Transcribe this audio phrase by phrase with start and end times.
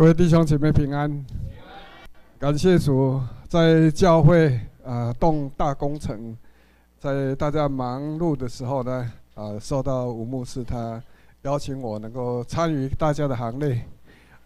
[0.00, 1.26] 各位弟兄姐妹平安，
[2.38, 3.20] 感谢主，
[3.50, 6.34] 在教会啊动大工程，
[6.98, 11.02] 在大家忙碌的时候呢，啊受到吴牧师他
[11.42, 13.84] 邀请我能够参与大家的行列，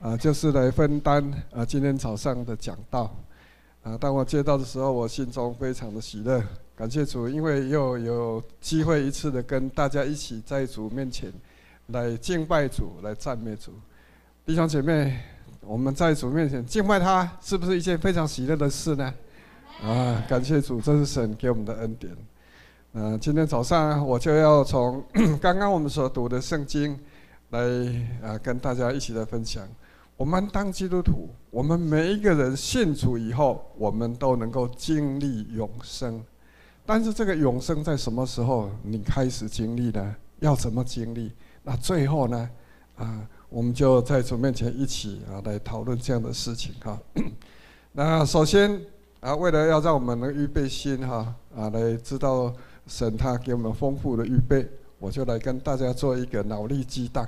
[0.01, 1.23] 啊就是来分担
[1.53, 3.15] 啊今天早上的讲道，
[3.85, 6.43] 啊当我接到的时候，我心中非常的喜乐，
[6.75, 11.33] 感谢主，因为又有机会一次的跟大家一起在主面前
[11.87, 13.71] 来敬拜主，来赞美主，
[14.45, 15.17] 弟兄姐妹。
[15.67, 19.13] 我们在主面前敬拜他，是不是一件非常喜乐的事呢？
[19.83, 22.15] 啊，感谢主，这是神给我们的恩典。
[22.93, 25.03] 嗯，今天早上我就要从
[25.41, 26.99] 刚刚我们所读的圣经
[27.51, 27.61] 来
[28.23, 29.67] 啊，跟大家一起来分享。
[30.17, 36.23] 我们当基督徒，我们每一个人信主以后，我们都能够经历永生。
[36.87, 40.15] 但是这个永生在什么时候你开始经历呢？
[40.41, 41.33] 要怎么经历？
[41.63, 42.51] 那最后呢？
[42.97, 43.27] 啊？
[43.55, 46.99] 我们就在主面前一起啊来讨论这样的事情哈。
[47.93, 48.81] 那首先
[49.21, 52.53] 啊，为了要让我们能预备心哈啊，来知道
[52.89, 57.25] 神他给我们丰富的预备，我就来跟大家做一个脑力激荡。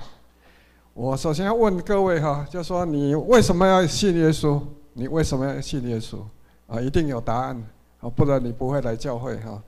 [0.93, 4.61] 我首先要问各位哈，就说你为什么要信耶稣？
[4.91, 6.17] 你为什么要信耶稣？
[6.67, 7.55] 啊，一定有答案
[8.01, 9.63] 啊，不然你不会来教会哈。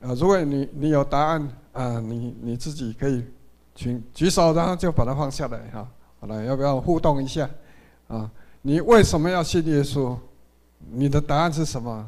[0.00, 3.24] 啊，如果你你有答案啊，你你自己可以
[3.76, 5.88] 请举手，然后就把它放下来哈。
[6.20, 7.48] 好了，要不要互动一下？
[8.08, 8.30] 啊，
[8.62, 10.16] 你为什么要信耶稣？
[10.90, 12.06] 你的答案是什么？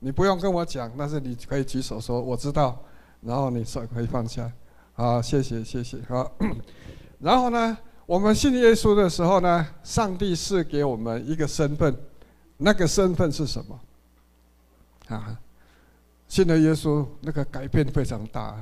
[0.00, 2.76] 你不用跟我讲，但是你可以举手说我知道，
[3.20, 4.50] 然后你手可以放下。
[4.92, 5.98] 好，谢谢谢谢。
[6.08, 6.30] 好，
[7.20, 11.96] 然后呢，我们信耶稣的时候呢，上帝赐给我们一个身份，
[12.56, 13.80] 那个身份是什么？
[15.08, 15.38] 啊，
[16.26, 18.56] 信了耶稣，那个改变非常大。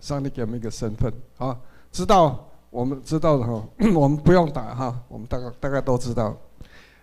[0.00, 1.58] 上帝给我们一个身份，啊，
[1.90, 2.49] 知道。
[2.70, 6.36] 我们知道的哈， 我们不用打哈，我们大概大概都知道。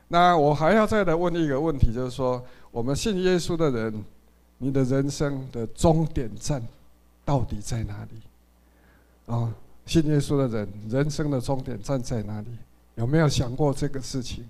[0.08, 2.42] 那我还要再来问一个问题，就是说，
[2.72, 4.06] 我们信耶稣的人，
[4.58, 6.66] 你的人生的终点站
[7.26, 8.22] 到底在哪里？
[9.32, 9.54] 啊，
[9.86, 12.48] 信耶稣的人，人生的终点站在哪里？
[12.96, 14.50] 有没有想过这个事情？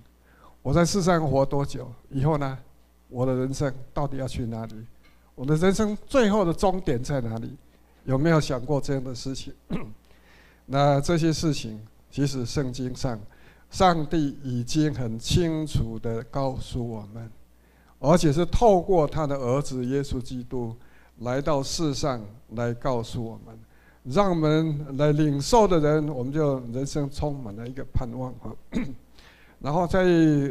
[0.62, 1.90] 我在世上活多久？
[2.10, 2.56] 以后呢？
[3.08, 4.74] 我的人生到底要去哪里？
[5.34, 7.56] 我的人生最后的终点在哪里？
[8.04, 9.52] 有没有想过这样的事情？
[10.70, 11.80] 那这些事情，
[12.10, 13.18] 其实圣经上，
[13.70, 17.30] 上帝已经很清楚的告诉我们，
[17.98, 20.76] 而且是透过他的儿子耶稣基督
[21.20, 22.20] 来到世上
[22.50, 23.58] 来告诉我们，
[24.04, 28.52] 让我们来领受的人，我们就人生充满了一个盼望啊。
[29.60, 30.04] 然后在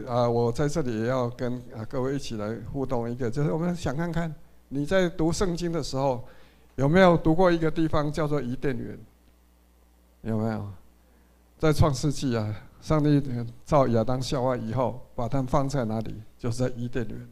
[0.08, 4.34] 啊，我在这里也要跟啊各位一起来互动一个，就是我们想看看
[4.70, 6.26] 你在读圣经的时候，
[6.76, 8.98] 有没有读过一个地方叫做伊甸园？
[10.28, 10.70] 有没有
[11.58, 12.54] 在创世纪啊？
[12.82, 13.22] 上帝
[13.64, 16.22] 造亚当夏娃以后，把他们放在哪里？
[16.38, 17.28] 就是在伊甸园。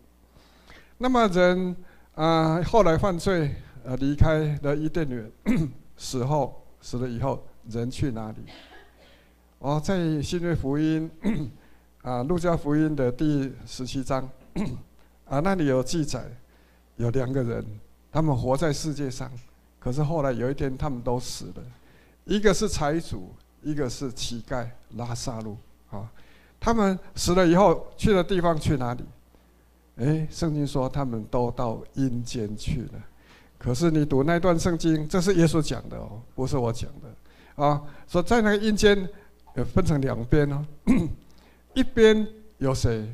[0.97, 1.75] 那么人
[2.13, 5.29] 啊，后来犯罪，呃，离开了伊甸园，
[5.97, 8.37] 死后死了以后，人去哪里？
[9.59, 11.11] 哦，在新约福音
[12.01, 14.27] 啊，路加福音的第十七章
[15.27, 16.23] 啊，那里有记载，
[16.95, 17.65] 有两个人，
[18.09, 19.29] 他们活在世界上，
[19.79, 21.63] 可是后来有一天，他们都死了。
[22.25, 25.55] 一个是财主，一个是乞丐拉萨路
[25.91, 26.11] 啊。
[26.59, 29.03] 他们死了以后去的地方去哪里？
[29.97, 32.93] 哎，圣经说他们都到阴间去了。
[33.59, 37.81] 可是你读那段圣经，这是耶稣讲的哦，不是我讲的啊。
[38.07, 39.07] 说在那个阴间，
[39.73, 40.65] 分成两边哦。
[41.75, 43.13] 一边有谁？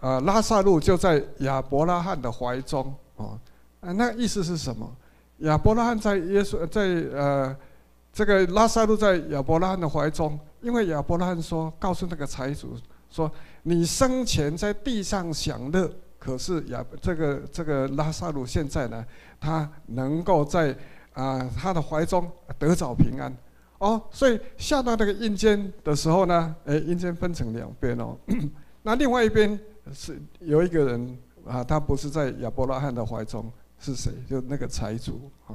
[0.00, 3.38] 啊，拉萨路就在亚伯拉罕的怀中啊。
[3.80, 4.90] 那意思是什么？
[5.40, 6.82] 亚伯拉罕在耶稣在
[7.14, 7.54] 呃。
[8.18, 12.76] 这个拉撒路在亚伯拉罕的怀中，因为亚伯拉罕说，告诉那个财主
[13.08, 13.30] 说
[13.62, 19.06] ：“你生前在地上享乐，可是亚这个这个拉撒路现在呢，
[19.38, 20.76] 他能够在
[21.12, 22.28] 啊他的怀中
[22.58, 23.32] 得着平安
[23.78, 24.02] 哦。
[24.10, 28.18] 所以下到那个阴间的时候呢，哎，阴间分成两边哦。
[28.82, 29.56] 那另外一边
[29.92, 31.16] 是有一个人
[31.46, 33.48] 啊，他不是在亚伯拉罕的怀中，
[33.78, 34.10] 是谁？
[34.28, 35.54] 就那个财主啊。”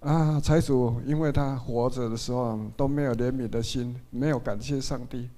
[0.00, 5.28] 啊，财主因为他活着的时候都没有怜悯的心，没有感谢上帝，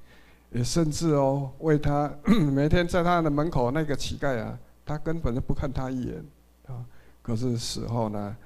[0.50, 2.10] 也甚至哦为他
[2.52, 6.22] 每天在他的门口那个乞丐啊，他根本就不看他一眼
[6.66, 6.84] 啊。
[7.22, 8.36] 可是死后呢，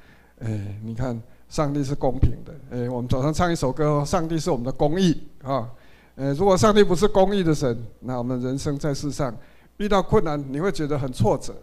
[0.41, 5.69] 哎，你看上帝是公平的，哎，我们早上唱一首歌，上帝是我们的公义啊。
[6.15, 9.35] 呃，如果上帝不是公义的神，那我们人生在世上
[9.79, 11.55] 遇到困难，你会觉得很挫折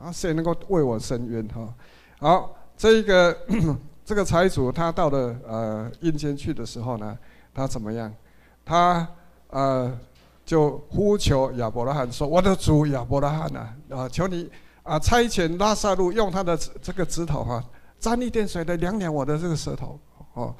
[0.00, 0.12] 啊。
[0.12, 1.74] 谁能够为我伸冤哈？
[2.20, 3.36] 好，这一个。
[4.08, 7.14] 这个财主他到了呃阴间去的时候呢，
[7.52, 8.10] 他怎么样？
[8.64, 9.06] 他
[9.48, 9.94] 呃
[10.46, 14.50] 就呼求亚伯拉罕说：“我的主亚伯拉罕啊，啊，求你
[14.82, 17.62] 啊，差遣拉撒路用他的这个指头哈，
[18.00, 20.00] 沾一点水来凉凉我的这个舌头
[20.32, 20.56] 哦，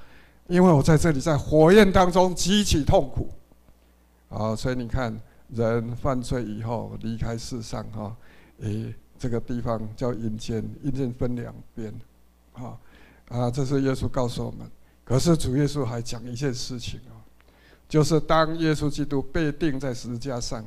[0.47, 3.31] 因为我在这里在火焰当中极其痛苦。”
[4.29, 5.19] 啊，所以你看，
[5.49, 8.15] 人犯罪以后离开世上哈，
[8.61, 11.91] 诶，这个地方叫阴间，阴间分两边，
[12.63, 12.79] 啊
[13.29, 14.71] 啊，这是耶稣告诉我们。
[15.05, 17.17] 可是主耶稣还讲一件事情啊，
[17.89, 20.63] 就是当耶稣基督被钉在十字架上，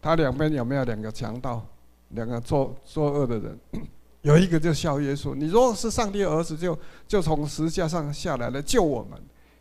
[0.00, 1.66] 他两边有没有两个强盗，
[2.10, 3.58] 两个作作恶的人？
[4.20, 6.78] 有一个就笑耶稣：“你如果是上帝儿子就，
[7.08, 9.18] 就从十字架上下来来救我们。”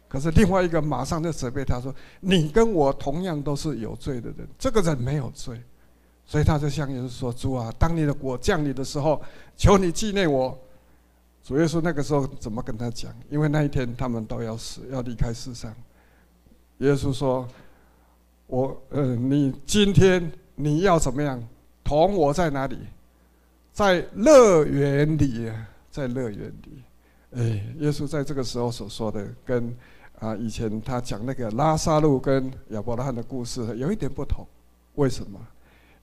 [0.10, 5.60] 可是另外一个马上就责备他说：“你跟我同样都是有罪的人，这个人没有罪。”
[6.28, 9.22] 所以他就向耶稣说：“主啊，当你的国降临的时候，
[9.56, 10.56] 求你纪念我。”
[11.44, 13.14] 主耶稣那个时候怎么跟他讲？
[13.30, 15.74] 因为那一天他们都要死，要离开世上。
[16.78, 17.48] 耶稣说
[18.48, 21.42] ：“我呃，你今天你要怎么样？
[21.84, 22.78] 同我在哪里？
[23.74, 25.52] 在乐园里，
[25.90, 26.84] 在乐园里。”
[27.36, 27.42] 哎，
[27.80, 29.76] 耶稣在这个时候所说的跟。
[30.20, 34.46] 啊，以前他讲那个拉撒路跟亚伯拉罕的故事有一点不同，
[34.94, 35.40] 为什么？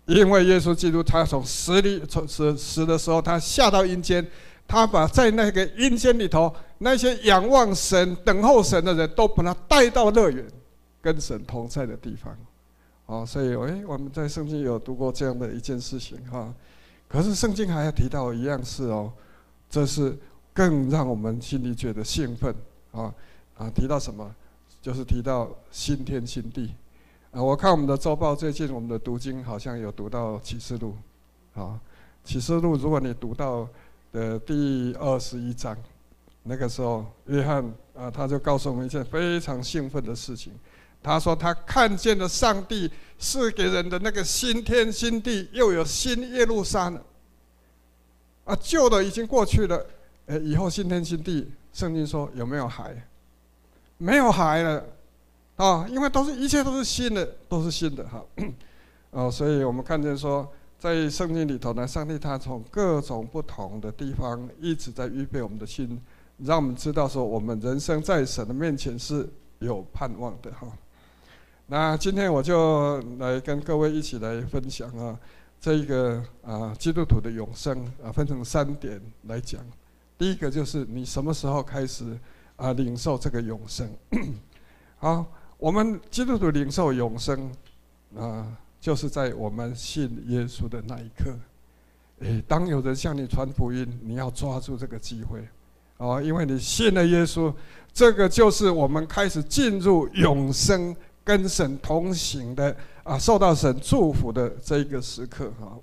[0.06, 4.26] 因为耶稣基督他从死里从死死的时候，他下到阴间，
[4.68, 10.44] 他把在那个阴间里头那些仰望神、等候神的人都把他带到乐园，
[11.00, 12.36] 跟神同在的地方。
[13.06, 16.52] 哦，所以哎，我们在圣经有读过这样的一件事情哈。
[17.08, 19.10] 可是圣经还要提到一样事哦，
[19.70, 20.14] 这是
[20.52, 22.54] 更让我们心里觉得兴奋
[22.92, 23.12] 啊。
[23.56, 24.30] 啊，提到什么？
[24.82, 26.74] 就是提到新天新地。
[27.30, 30.94] 啊，我看我们的周报最近我们的读经好像有读到启示录。
[31.54, 31.80] 啊，
[32.22, 33.66] 启示录如果你读到
[34.12, 35.76] 的第二十一章，
[36.42, 37.62] 那个时候约翰
[37.94, 40.52] 啊，他就告诉我们一件非常兴奋的事情。
[41.02, 47.02] 他说他看见了上帝赐给人的那个新天新地，又有新耶路撒冷。
[48.44, 49.86] 啊，旧的已经过去了，
[50.26, 53.06] 诶，以后新天新地，圣经说有没有海？
[53.98, 54.84] 没有海了，
[55.56, 58.24] 啊，因为都是一切都是新的，都是新的哈，
[59.10, 66.00] 哦，所以我们看见说，在圣经里头呢，上帝他从各种不同的地方一直在预备我们的心，
[66.38, 69.28] 让我们知道说，我们人生在神的面前是
[69.58, 70.68] 有盼望的哈。
[71.66, 75.18] 那今天我就来跟各位一起来分享啊，
[75.60, 79.60] 这一个啊基督徒的永生啊，分成三点来讲。
[80.16, 82.18] 第一个就是你什么时候开始？
[82.56, 83.88] 啊，领受这个永生，
[84.98, 85.24] 好，
[85.58, 87.52] 我们基督徒领受永生，
[88.16, 88.44] 啊，
[88.80, 91.34] 就是在我们信耶稣的那一刻。
[92.20, 95.46] 诶，当有人向你传福音，你要抓住这个机会，
[95.98, 97.52] 哦，因为你信了耶稣，
[97.92, 105.78] 这个就是我们开始进入永生、跟神同行的啊，受到神祝福的这一个时刻，哈，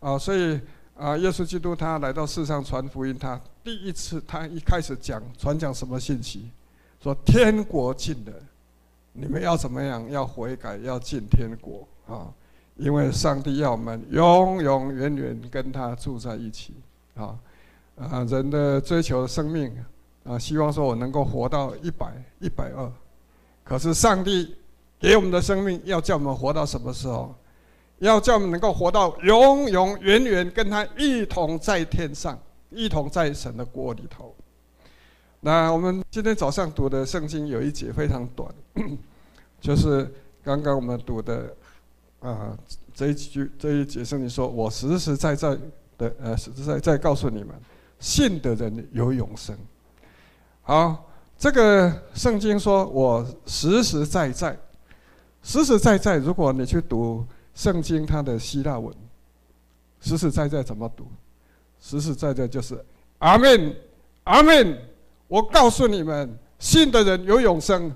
[0.00, 0.60] 啊， 所以。
[0.98, 6.50] 啊，耶稣基督他来到世上传福音，他第一次他一开始讲传讲什么信息？
[7.00, 8.32] 说天国近了，
[9.12, 10.10] 你们要怎么样？
[10.10, 12.32] 要悔改，要进天国啊！
[12.76, 16.74] 因为上帝要我们永永远远跟他住在一起
[17.14, 17.38] 啊！
[17.96, 19.72] 啊，人的追求生命
[20.24, 22.90] 啊，希望说我能够活到一百一百二，
[23.64, 24.56] 可是上帝
[24.98, 27.34] 给我们的生命要叫我们活到什么时候？
[27.98, 32.38] 要叫我们能够活到永永远远跟他一同在天上，
[32.70, 34.32] 一同在神的国里头。
[35.40, 38.48] 那我们今天早上读的圣经有一节非常短，
[39.60, 40.08] 就是
[40.44, 41.52] 刚刚我们读的
[42.20, 42.56] 啊
[42.94, 45.56] 这一句这一节圣经说：“我实实在在
[45.96, 47.54] 的呃实实在在告诉你们，
[48.00, 49.56] 信的人有永生。”
[50.62, 54.58] 好，这个圣经说我实实在在，
[55.42, 57.26] 实实在在，如果你去读。
[57.54, 58.94] 圣经它的希腊文，
[60.00, 61.08] 实实在在怎么读？
[61.80, 62.80] 实实在在就是
[63.18, 63.74] 阿门，
[64.22, 64.78] 阿门。
[65.26, 67.92] 我告诉你们，信的人有永生。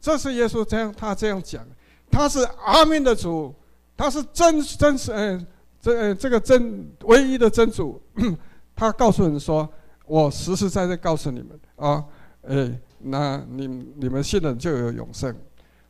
[0.00, 1.62] 这是耶稣这样，他这样讲，
[2.10, 3.54] 他是阿门的主，
[3.96, 5.46] 他是真真实，嗯，
[5.80, 8.00] 这这个真唯一的真主。
[8.74, 9.68] 他告诉人说
[10.06, 12.04] ：“我实实在在告诉你们啊，
[12.42, 15.34] 哎，那你你们信了就有永生。”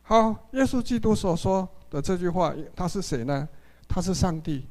[0.03, 1.67] 好，耶稣基督所说。
[1.91, 3.45] 的这句话，他是谁呢？
[3.85, 4.65] 他是上帝，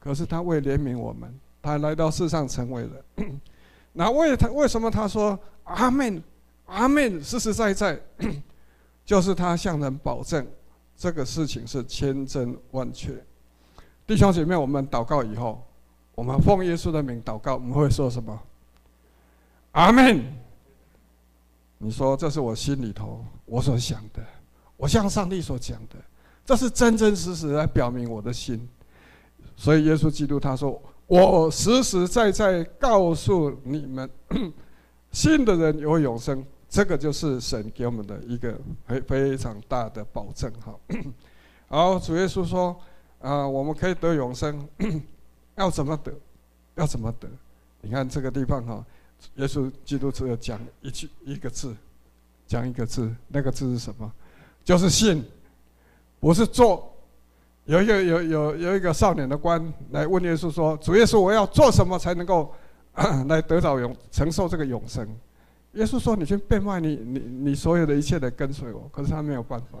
[0.00, 1.32] 可是他为怜悯我们，
[1.62, 3.40] 他来到世上成为人。
[3.94, 6.20] 那为他为什么他说阿门，
[6.66, 7.96] 阿门，实实在在，
[9.06, 10.44] 就是他向人保证
[10.96, 13.12] 这个事情是千真万确。
[14.06, 15.62] 弟兄姐妹，我们祷告以后，
[16.14, 18.40] 我们奉耶稣的名祷告，我们会说什么？
[19.72, 20.22] 阿门。
[21.78, 24.22] 你说这是我心里头我所想的，
[24.76, 25.96] 我向上帝所讲的。
[26.46, 28.68] 这是真真实实来表明我的心。
[29.56, 34.08] 所以耶稣基督他说：“我实实在在告诉你们，
[35.10, 38.52] 信的人有永生。”这个就是神给我们的一个
[38.88, 40.52] 非非常大的保证。
[40.54, 40.74] 哈，
[41.70, 42.76] 好，主耶稣说
[43.22, 44.68] ：“啊，我们可以得永生，
[45.54, 46.12] 要怎么得？
[46.74, 47.28] 要怎么得？
[47.80, 48.84] 你看这个地方哈，
[49.36, 51.72] 耶稣基督只有讲一句一个字，
[52.44, 54.12] 讲一个字，那个字是什么？
[54.64, 55.24] 就是信，
[56.18, 56.90] 不是做。”
[57.66, 62.52] 有一个有有有一个少年的官来问耶稣说：“主耶稣，我要做什么才能够
[63.28, 65.08] 来得到永承受这个永生？”
[65.74, 69.78] 耶稣说：“你去变卖你你你所有的一切来跟随我。”可是他没有办法，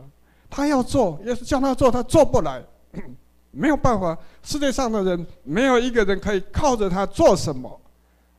[0.50, 2.62] 他要做，耶稣叫他做，他做不来，
[3.50, 4.16] 没有办法。
[4.42, 7.80] 世界上的人没有一个人可以靠着他做什么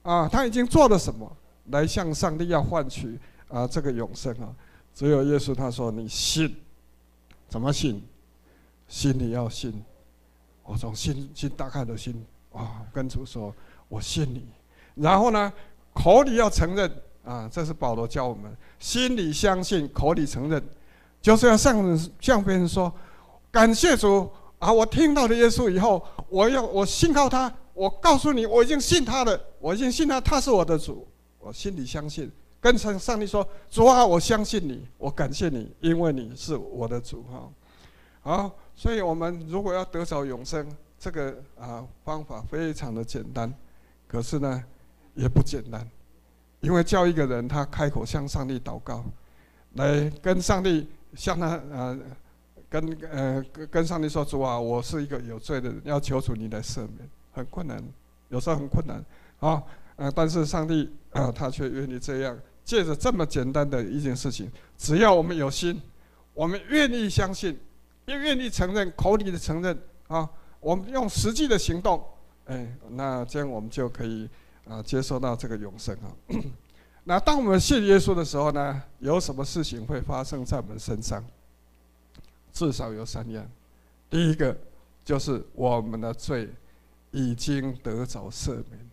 [0.04, 0.28] 啊？
[0.28, 1.32] 他已经做了什么
[1.72, 4.54] 来向上帝要换取啊这个永生啊？
[4.94, 6.56] 只有耶稣他说：“你信，
[7.48, 8.02] 怎么信？”
[8.88, 9.84] 心里要信，
[10.64, 13.52] 我从心心打开的心啊，跟主说，
[13.90, 14.46] 我信你。
[14.94, 15.52] 然后呢，
[15.92, 16.92] 口里要承认
[17.26, 20.64] 啊，这是保罗教我们，心里相信，口里承认，
[21.22, 22.94] 就是要向向别人说，
[23.52, 24.30] 感谢主
[24.60, 24.72] 啊！
[24.72, 27.52] 我听到了耶稣以后，我要我信靠他。
[27.74, 31.06] 我告诉你，我已经信他了，我已经信他，他是我的主。
[31.40, 37.50] 我心里相信，跟上上帝说，主啊，我相信你，我感谢你，因为你是我的主哈。
[38.22, 38.52] 好。
[38.78, 43.50] 所以，我们如果要得着永生，这个啊方法非常的简单，
[44.06, 44.62] 可是呢，
[45.14, 45.90] 也不简单，
[46.66, 49.04] 因为叫一个人他开口向上帝祷告，
[49.74, 51.98] 来跟上帝向他呃
[52.70, 57.82] 跟呃跟上帝说，主啊，我是一个有罪的人，要求主你来赦免，很困难，
[58.30, 59.04] 有时候很困难
[59.40, 59.62] 啊，
[59.96, 65.82] 呃，但是上帝啊，他却愿意这样，借着这么简单的一件事情，只要我们有心，
[66.34, 67.58] 我们愿意相信。
[68.08, 69.76] 也愿意承认，口里的承认
[70.10, 70.30] 啊，
[70.60, 72.06] 我们用实际的行动，
[72.46, 74.30] 哎，那这样我们就可以
[74.68, 76.12] 啊接受到这个永生啊。
[77.04, 81.24] 那当我们信耶稣的时候呢，有什么事情会发生在我们身上？
[82.52, 83.46] 至少有三样。
[84.10, 84.58] 第一个
[85.04, 86.50] 就是我们的罪
[87.12, 88.90] 已经得着赦免。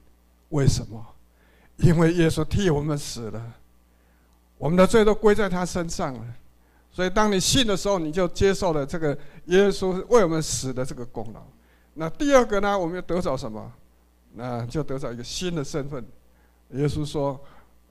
[0.50, 1.04] 为什么？
[1.78, 3.54] 因为耶稣替我们死了，
[4.58, 6.24] 我们的罪都归在他身上了。
[6.90, 11.42] 所以，当你信的时候，你就接受了这个耶稣为我们死的这个功劳。
[11.94, 12.78] 那第二个呢？
[12.78, 13.72] 我们要得着什么？
[14.34, 16.04] 那就得到一个新的身份。
[16.70, 17.38] 耶稣说：“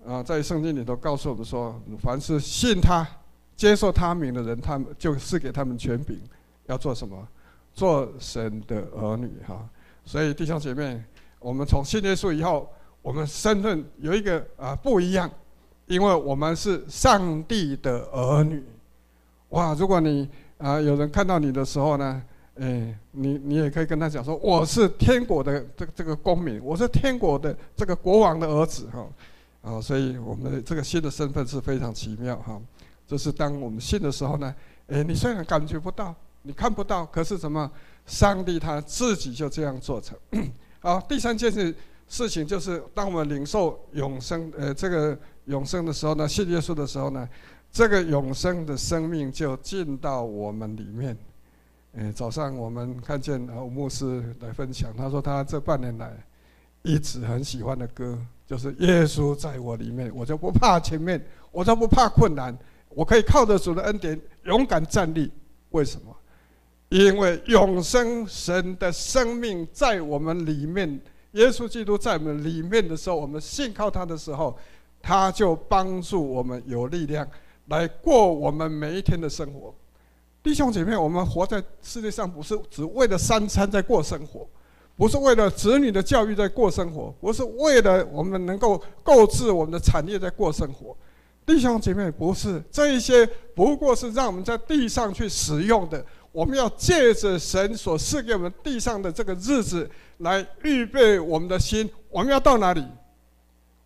[0.05, 3.07] 啊，在圣经里头告诉我们说，凡是信他、
[3.55, 6.19] 接受他名的人，他们就赐给他们权柄，
[6.65, 7.27] 要做什么？
[7.74, 9.69] 做神的儿女。”哈。
[10.03, 11.03] 所以，弟兄姐妹，
[11.39, 12.67] 我们从信耶稣以后，
[13.01, 15.29] 我们身份有一个啊不一样，
[15.86, 18.63] 因为我们是上帝的儿女。
[19.50, 19.74] 哇！
[19.75, 22.21] 如果你啊、有人看到你的时候呢，
[22.55, 29.08] 哎，你你也可以跟他讲说，我是天国的这个这个公民，我是天国的这个国王的儿子哈，
[29.62, 32.62] 啊、所以我们的这个新的身份是非常奇妙哈。
[33.08, 34.53] 就是当我们信的时候呢，
[34.88, 37.72] 哎，你虽然感觉不到，你看不到，可是什么？
[38.05, 40.17] 上帝他自己就这样做成。
[40.81, 41.74] 好，第三件事
[42.08, 47.27] 事情就是，当我们领受永生呃这个永生的时候呢，信耶稣的时候呢。
[47.74, 51.17] 这个永生的生命就进到我们里面。
[51.93, 56.12] 诶，早上我们看见啊，牧师来分享，他说他这半年来
[56.83, 58.17] 一直很喜欢的歌，
[58.48, 61.21] 就是《耶稣在我里面》，我就不怕前面，
[61.51, 62.57] 我就不怕困难，
[62.89, 65.29] 我可以靠着主的恩典勇敢站立。
[65.71, 66.15] 为什么？
[66.88, 71.00] 因为永生神的生命在我们里面，
[71.31, 74.57] 耶稣基督在我们里面的时候，我们信靠他的时候，
[75.01, 77.27] 他就帮助我们有力量。
[77.67, 79.74] 来过我们每一天的生活，
[80.43, 84.48] 弟兄姐妹，我们活在世界上不是只为了三餐在过生活，
[84.98, 90.98] 不是为了子女的教育在过生活，不是为了我们能够购置我们的产业在过生活。
[91.45, 96.03] 弟兄姐妹，不是这一些，不过是让我们在地上去使用的。
[96.31, 101.89] 我们要借着神所赐给我们地上的这个日子来预备我们的心。
[102.10, 102.83] 我们要到哪里？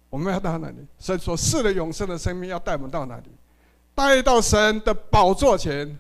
[0.10, 0.76] 我们要到哪里？
[1.00, 3.32] 神所赐的永生的生命要带我们到哪里？
[3.96, 5.98] 带到神的宝座前，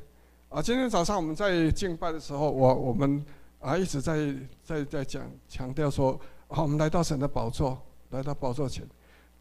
[0.50, 0.62] 啊！
[0.62, 3.24] 今天早上我们在敬拜的时候，我我们
[3.60, 4.34] 啊一直在
[4.64, 8.88] 在在讲强调说，啊，我们来到神的宝座，来到宝座前。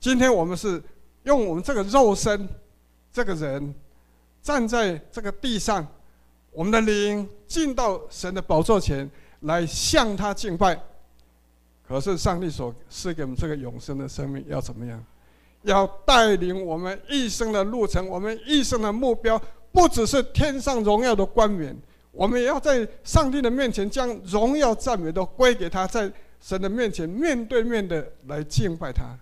[0.00, 0.82] 今天我们是
[1.22, 2.48] 用我们这个肉身，
[3.12, 3.74] 这个人
[4.42, 5.86] 站在这个地上，
[6.50, 9.08] 我们的灵进到神的宝座前
[9.40, 10.80] 来向他敬拜。
[11.86, 15.04] 可是上帝所赐给我们这个永生的生命要怎么样？
[15.62, 19.40] 要带领我们一生的路程，我们一生的目标
[19.74, 21.76] 不只是天上荣耀的冠冕，
[22.12, 29.18] 我们也要在上帝的面前将荣耀赞美都归给他，在神的面前面对面的来敬拜他。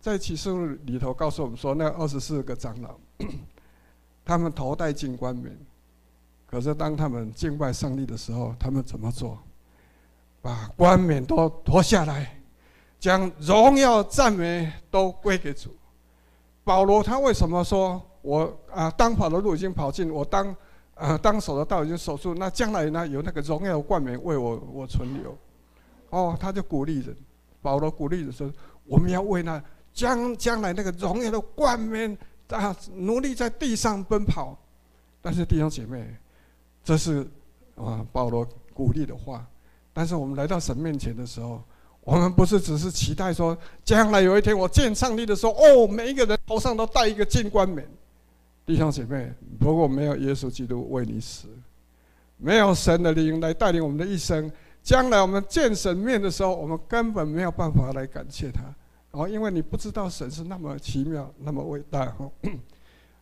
[0.00, 2.96] 在启示录里头告诉我们说，那二十四个长老，
[4.24, 5.54] 他们头戴金冠冕，
[6.46, 9.38] 可是当他们敬拜上帝的时候，他们怎么做？
[10.40, 12.40] 把冠冕都脱下来，
[12.98, 15.70] 将荣耀赞美都归给主。
[16.64, 20.56] 保罗他为什么说我啊，当跑的路已经跑尽，我当
[20.94, 25.36] 啊当守的道已经守住，那将来呢，有那个荣耀冠冕为我我存留。
[26.10, 27.14] 哦，他就鼓励人，
[27.60, 28.50] 保罗鼓励人说，
[28.86, 29.62] 我们要为那。
[29.94, 32.16] 将将来那个荣耀的冠冕
[32.48, 34.56] 啊，努力在地上奔跑。
[35.20, 36.16] 但是弟兄姐妹，
[36.82, 37.28] 这是
[37.76, 39.46] 啊保罗鼓励的话。
[39.92, 41.62] 但是我们来到神面前的时候，
[42.04, 47.86] 我们不是只是期待说，将来有一天我见上帝的时候，哦，每一个人头上都戴一个金冠冕。
[48.64, 51.48] 弟兄姐妹，如果没有耶稣基督为你死，
[52.36, 54.50] 没有神的灵来带领我们的一生，
[54.82, 58.62] 将来我们见神面的时候，我们根本没有办法来感谢他。
[59.10, 62.30] 哦，因为你不知道神是那么奇妙，那么伟大哈。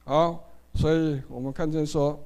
[0.04, 0.44] 好，
[0.74, 2.18] 所以我们看见说，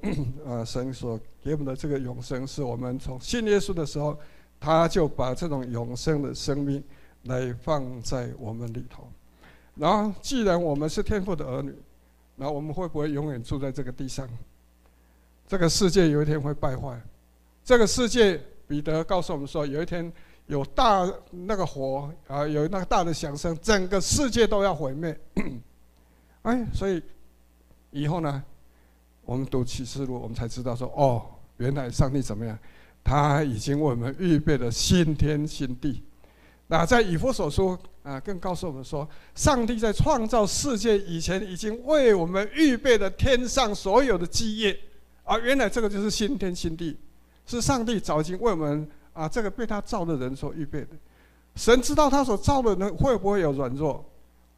[0.47, 4.19] 啊，神所给我们的这个永生，是我们从信耶稣的时候，
[4.61, 6.83] 他就把这种永生的生命
[7.23, 9.09] 来放在我们里头。
[9.77, 11.75] 然后，既然我们是天父的儿女，
[12.37, 14.29] 那我们会不会永远住在这个地上？
[15.47, 17.01] 这个世界有一天会败坏。
[17.65, 20.13] 这个世界，彼得告诉我们说，有一天。
[20.47, 25.19] 有大那个火啊，有那个大的响声，整个世界都要毁灭。
[26.43, 27.03] 哎，所以
[27.91, 28.45] 以后呢，
[29.25, 31.25] 我们读启示录，我们才知道说，哦，
[31.57, 32.59] 原来上帝怎么样？
[33.03, 36.03] 他已经为我们预备了新天新地。
[36.67, 44.79] 那在以弗所书啊，更告诉我们说，上帝在创造世界以前，已经为我们预备了天上所有的基业。
[45.25, 46.97] 啊，原来这个就是新天新地，
[47.45, 48.89] 是上帝早已经为我们。
[49.15, 50.89] 啊，这个被他造的人所预备的，
[51.55, 54.05] 神知道他所造的人会不会有软弱，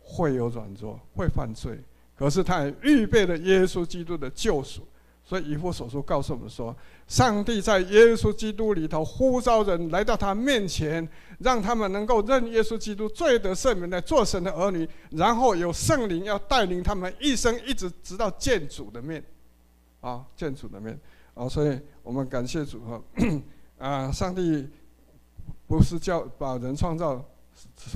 [0.00, 1.78] 会有软弱，会犯罪，
[2.16, 4.80] 可是他也预备了耶稣基督的救赎。
[5.22, 6.74] 所以以弗所书告诉我们说，
[7.06, 11.06] 上帝在耶稣基督里头呼召人来到他面前，
[11.38, 19.22] 让他们能够认耶稣基督罪得赦免来做神的儿女，然后有圣灵要带领他们一生一直直到见主的面，
[20.01, 20.99] 啊，见主的面，
[21.35, 23.03] 啊，所以我们感谢主哈。
[23.79, 24.66] 啊，上帝
[25.66, 27.22] 不是叫把人创造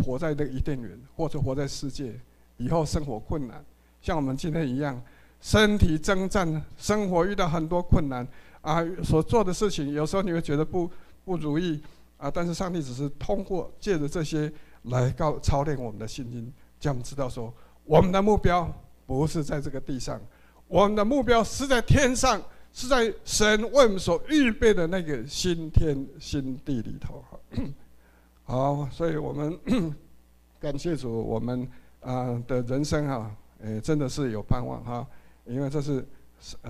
[0.04, 2.12] 活在这个伊甸园，或者活在世界
[2.58, 3.64] 以后生活困难，
[4.02, 5.02] 像我们今天一样，
[5.40, 8.26] 身体征战，生活遇到很多困难。
[8.60, 10.90] 啊，所做的事情有时候你会觉得不
[11.24, 11.82] 不如意。
[12.20, 14.52] 啊，但是上帝只是通过借着这些
[14.82, 17.52] 来告操练我们的信心，叫我们知道说，
[17.84, 18.70] 我们的目标
[19.06, 20.20] 不是在这个地上，
[20.68, 22.40] 我们的目标是在天上。
[22.72, 27.24] 是在神为我们所预备的那个新天新地里头，
[28.46, 29.58] 好，所以我们
[30.60, 35.04] 感谢主，我们啊的人生哈，诶，真的是有盼望哈，
[35.46, 36.06] 因为这是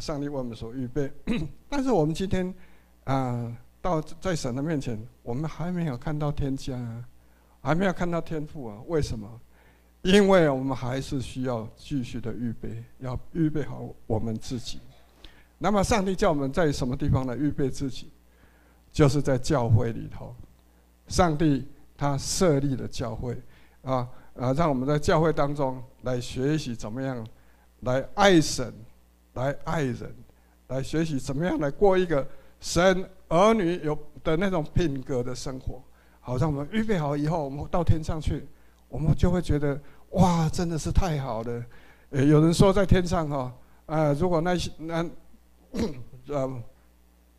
[0.00, 1.12] 上帝为我们所预备。
[1.68, 2.54] 但是我们今天
[3.04, 7.04] 啊，到在神的面前，我们还没有看到天家啊，
[7.62, 8.78] 还没有看到天父啊？
[8.86, 9.40] 为什么？
[10.02, 14.80] 因为我们还是需要继续的预备，要预备好我们自己。
[15.58, 18.10] 那么，上帝叫我们在什么地方来预备自己？
[18.90, 20.34] 就是在教会里头。
[21.06, 23.36] 上帝他设立了教会，
[23.82, 27.26] 啊啊，让我们在教会当中来学习怎么样
[27.80, 28.72] 来爱神，
[29.34, 30.14] 来爱人，
[30.68, 32.26] 来学习怎么样来过一个
[32.58, 35.82] 神儿女有的那种品格的生活。
[36.20, 38.46] 好，让我们预备好以后，我们到天上去，
[38.88, 41.64] 我们就会觉得哇，真的是太好了。
[42.10, 43.52] 呃，有人说在天上哈，
[43.86, 45.04] 啊，如果那些那。
[46.26, 46.62] 呃，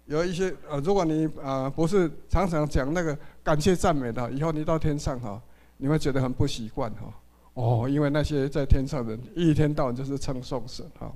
[0.05, 5.41] 有一些呃，如果你啊、不是常常讲那个感谢赞美的，以后你到天上哈，
[5.75, 7.13] 你会觉得很不习惯哈。
[7.55, 11.11] 哦，因为那些在天上的人一天到晚就是称颂神哈。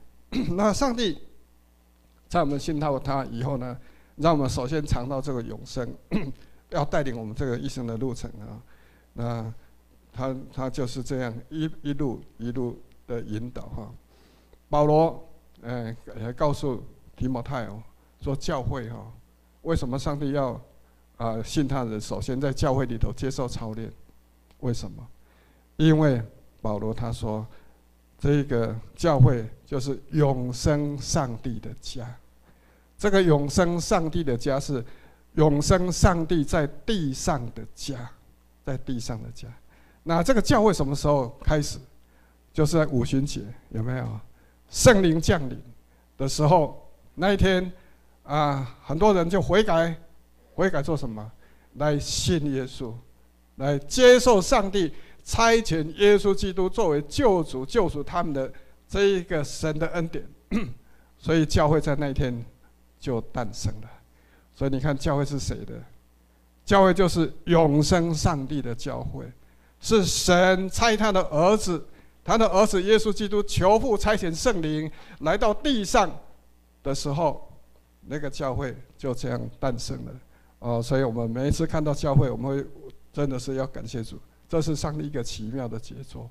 [0.54, 1.18] 那上帝
[2.28, 3.76] 在我们信靠他以后呢，
[4.20, 5.88] 让我们首先尝到这个永生，
[6.70, 8.62] 要带领我们这个一生的路程啊。
[9.14, 9.54] 那
[10.12, 13.92] 他他就是这样一一路一路的引导哈。
[14.68, 15.26] 保罗。
[15.62, 16.82] 哎，还告诉
[17.14, 17.82] 提摩太哦，
[18.22, 19.12] 说教会哈，
[19.60, 20.58] 为什么上帝要
[21.18, 23.92] 啊信他人首先在教会里头接受操练？
[24.60, 25.06] 为什么？
[25.76, 26.22] 因为
[26.62, 27.46] 保罗他说，
[28.18, 32.08] 这个教会就是永生上帝的家。
[33.00, 34.84] 这个永生上帝的家是
[35.36, 37.98] 永生上帝在地上的家，
[38.62, 39.48] 在地上的家。
[40.02, 41.78] 那这个教会什么时候开始？
[42.52, 44.20] 就是在五旬节，有没有？
[44.68, 45.58] 圣灵降临
[46.18, 47.72] 的时候，那一天，
[48.22, 49.96] 啊，很多人就悔改，
[50.54, 51.32] 悔改做什么？
[51.76, 52.92] 来信耶稣，
[53.56, 54.92] 来接受上帝
[55.24, 58.52] 差遣耶稣基督作为救主，救赎他们的
[58.86, 60.22] 这一个神的恩典。
[61.16, 62.44] 所以教会在那一天
[63.00, 63.88] 就诞生了。
[64.54, 65.82] 所以你看，教会是谁的？
[66.64, 69.24] 教会就是永生上帝的教会，
[69.80, 71.84] 是神差他的儿子，
[72.22, 74.88] 他的儿子耶稣基督求父差遣圣灵
[75.20, 76.08] 来到地上
[76.82, 77.50] 的时候，
[78.02, 80.12] 那个教会就这样诞生了。
[80.60, 82.66] 哦，所以我们每一次看到教会，我们会
[83.12, 86.30] 真的是要感谢主，这是上帝一个奇妙的杰作，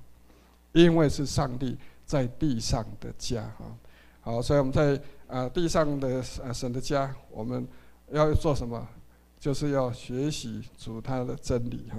[0.72, 3.64] 因为是上帝在地上的家哈。
[4.22, 4.98] 好，所以我们在
[5.30, 7.66] 啊地上的啊神的家，我们
[8.10, 8.86] 要做什么？
[9.38, 11.96] 就是要学习主他的真理哈。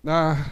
[0.00, 0.46] 那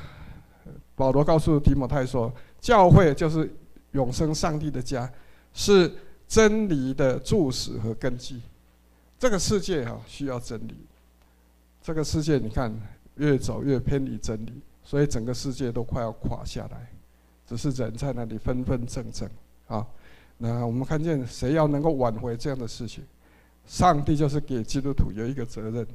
[0.94, 3.50] 保罗告诉提摩太说，教会就是
[3.92, 5.10] 永生上帝的家，
[5.54, 5.90] 是
[6.28, 8.42] 真理的柱石和根基。
[9.18, 10.76] 这个世界哈需要真理。
[11.80, 12.70] 这个世界，你看
[13.14, 16.90] 越走越偏离真理，所以整个世界都快要垮下来。
[17.46, 19.28] 只是人在那里纷纷争争
[19.66, 19.86] 啊。
[20.42, 23.04] 那我们看见谁要能够挽回这样的事情？
[23.66, 25.86] 上帝就是给基督徒有一个责任，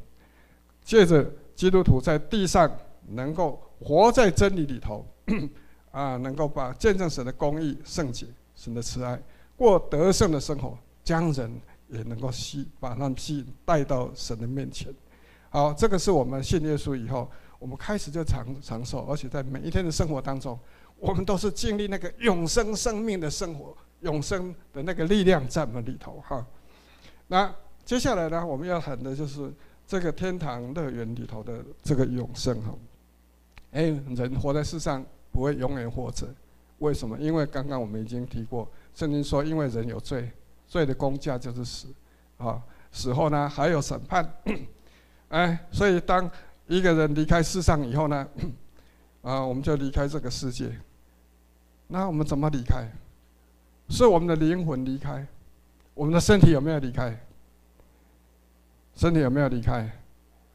[0.84, 2.72] 借着基督徒在地上
[3.08, 5.04] 能够活在真理里头，
[5.90, 9.20] 啊，能够把见证神的公义、圣洁、神的慈爱，
[9.58, 11.52] 过得胜的生活，将人
[11.88, 14.94] 也能够吸，把他们吸引带到神的面前。
[15.50, 17.28] 好，这个是我们信耶稣以后，
[17.58, 20.58] 我们开始就长长寿，而且在每一天的生活当中，
[21.00, 26.46] 我们都是经历那个永生生命的生活，永生的那个力量在我们里头哈。
[27.28, 27.54] 那
[27.84, 29.52] 接下来呢，我们要谈的就是
[29.88, 32.74] 这个天堂乐园里头的这个永生哈。
[33.72, 33.84] 哎，
[34.16, 36.28] 人活在世上不会永远活着，
[36.80, 37.18] 为什么？
[37.20, 40.32] 因为刚刚我们已经提过，圣经说，因为人有罪，
[40.68, 41.88] 罪的工价就是死，
[42.38, 44.34] 啊，死后呢还有审判。
[45.30, 46.30] 哎，所以当
[46.68, 48.28] 一个人离开世上以后呢，
[49.22, 50.72] 啊，我们就离开这个世界。
[51.88, 52.90] 那我们怎么离开？
[53.90, 55.26] 是我们的灵魂离开，
[55.94, 57.18] 我们的身体有没有离开？
[58.96, 59.90] 身体有没有离开？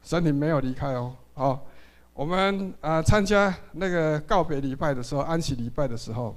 [0.01, 1.15] 身体没有离开哦。
[1.33, 1.65] 好，
[2.13, 6.35] 我们啊参加那个告别礼拜的时候，安息礼拜的时候，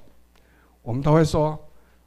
[0.81, 1.59] 我们都会说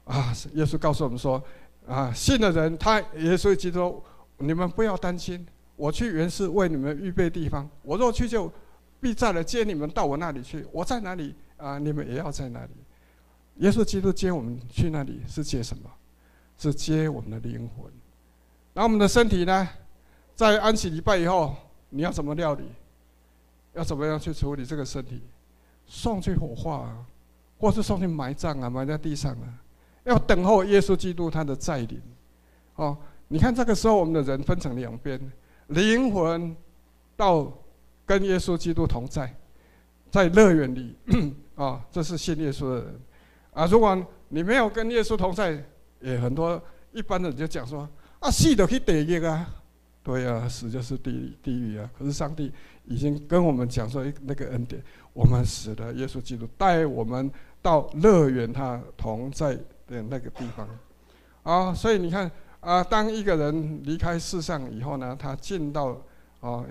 [0.05, 1.41] 啊，耶稣告诉我们说
[1.87, 4.01] 啊，信的人他耶稣基督，
[4.37, 5.45] 你们不要担心。
[5.75, 8.51] 我去原是为你们预备地方，我若去就
[8.99, 10.65] 必再来接你们到我那里去。
[10.73, 12.71] 我在哪里啊，你们也要在哪里。
[13.59, 15.89] 耶稣基督接我们去那里是接什么？
[16.57, 17.89] 是接我们的灵魂。
[18.73, 19.69] 那我们的身体呢？
[20.35, 21.55] 在安息礼拜以后，
[21.89, 22.63] 你要怎么料理？
[23.73, 25.21] 要怎么样去处理这个身体？
[25.85, 27.05] 送去火化啊，
[27.57, 29.47] 或是送去埋葬啊，埋在地上啊？
[30.03, 32.01] 要等候耶稣基督他的再临。
[32.75, 35.19] 哦，你看这个时候我们的人分成两边。
[35.67, 36.55] 灵魂
[37.15, 37.51] 到
[38.05, 39.33] 跟耶稣基督同在，
[40.09, 40.95] 在乐园里
[41.55, 42.99] 啊，这是信耶稣的人
[43.59, 43.65] 啊。
[43.65, 45.63] 如果你没有跟耶稣同在，
[46.01, 47.87] 也很多一般的人就讲说
[48.19, 49.47] 啊，死就去地狱啊，
[50.03, 51.89] 对啊，死就是地地狱啊。
[51.97, 52.51] 可是上帝
[52.85, 54.81] 已经跟我们讲说那个恩典，
[55.13, 59.55] 我们死了，耶稣基督带我们到乐园，他同在
[59.87, 60.67] 的那个地方
[61.43, 61.73] 啊。
[61.73, 62.31] 所以你看。
[62.61, 65.97] 啊，当一个人离开世上以后呢，他进到
[66.41, 66.65] 啊，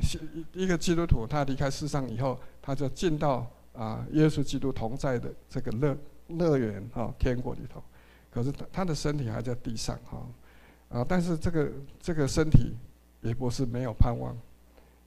[0.53, 5.97] 一个基督徒，他离开世上以后，他就进到啊，耶稣基督同在的这个乐
[6.29, 7.83] 乐园哈，天国里头。
[8.31, 10.27] 可是他他的身体还在地上哈，
[10.89, 12.75] 啊，但是这个这个身体
[13.21, 14.37] 也不是没有盼望，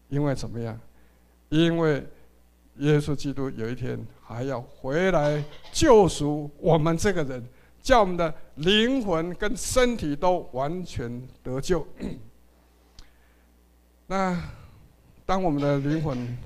[0.10, 0.80] 因为怎么样？
[1.50, 2.08] 因为
[2.78, 7.44] 耶稣基督有一天还要回来救赎我们这个人。
[7.84, 11.84] 叫我们的灵魂跟身体都完全得救。
[14.06, 14.40] 那
[15.26, 16.38] 当我们的灵魂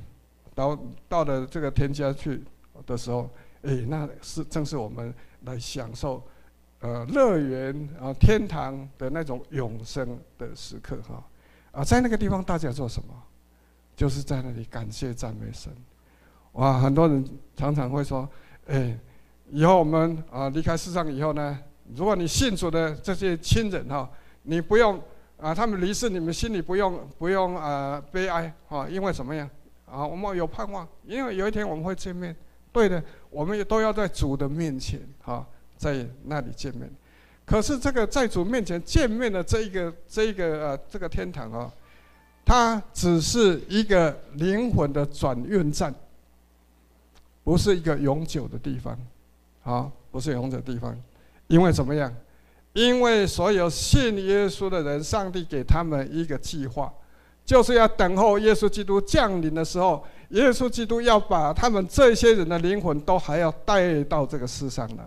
[0.54, 2.42] 到到了这个天家去
[2.86, 3.30] 的时候，
[3.66, 6.24] 哎，那是正是我们来享受
[6.80, 11.24] 呃乐园啊天堂的那种永生的时刻哈
[11.72, 13.14] 啊，在那个地方大家做什么？
[13.96, 15.72] 就是在那里感谢赞美神。
[16.54, 17.26] 哇，很多人
[17.56, 18.30] 常常会说，
[18.68, 18.98] 哎。
[19.52, 21.60] 以后我们啊离开世上以后呢，
[21.96, 24.10] 如果你信主的这些亲人哈，
[24.42, 25.00] 你不用
[25.38, 29.48] 啊，他们离世你们心里不用不用啊悲哀啊，因为怎么样
[29.86, 30.04] 啊？
[30.04, 32.36] 我们有盼望，因为有一天我们会见面。
[32.72, 33.02] 对的，
[33.36, 35.46] 我们也都要在主的面前哈，
[35.78, 36.90] 在那里见面。
[37.46, 41.72] 可是这个在主面前见面的这一个这一个呃这个天堂啊，
[42.46, 45.94] 它只是一个灵魂的转运站，
[47.44, 48.98] 不是一个永久的地方。
[49.64, 50.96] 啊，不是永久的地方，
[51.48, 52.16] 因为怎么样？
[52.74, 56.94] 因为所有信耶稣的人，上帝给他们一个计划，
[57.46, 65.04] 就是要等候耶稣基督降临的时候，耶稣基督要把他们这些人的灵魂都还要带到这个世上来。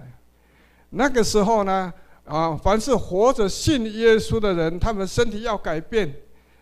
[0.91, 1.93] 那个时候呢，
[2.25, 6.15] 啊，凡是活着信耶稣的人，他们身体要改变，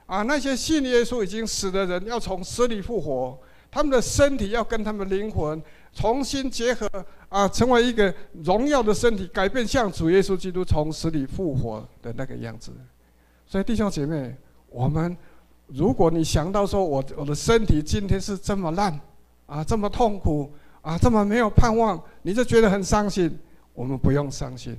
[0.06, 3.38] 啊，那些信耶稣已经死的人要从死里复活，
[3.70, 5.62] 他们的身体要跟他们灵魂
[5.92, 6.88] 重新结合，
[7.28, 8.12] 啊，成为一个
[8.44, 12.72] 荣耀的身体，改变像主耶稣基督从死里复活的那个样子。
[13.46, 14.34] 所以弟兄姐妹，
[14.68, 15.16] 我们
[15.68, 19.00] 如果你想到说我我的身体今天是这么烂，
[19.46, 23.38] 啊，这么痛苦，啊，这么没有盼望，你就觉得很伤心。
[23.74, 24.74] 我们不用伤心，